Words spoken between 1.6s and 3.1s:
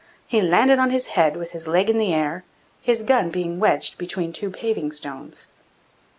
leg in the air, his